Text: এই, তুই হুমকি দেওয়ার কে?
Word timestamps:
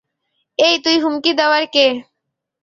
এই, 0.59 0.75
তুই 0.83 0.97
হুমকি 0.99 1.31
দেওয়ার 1.33 1.63
কে? 1.73 1.85